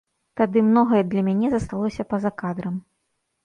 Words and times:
Тады 0.39 0.63
многае 0.69 1.03
для 1.11 1.25
мяне 1.29 1.47
засталося 1.57 2.09
па-за 2.15 2.35
кадрам. 2.43 2.85